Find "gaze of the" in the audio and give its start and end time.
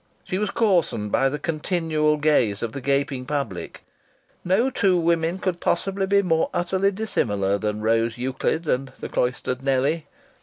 2.17-2.81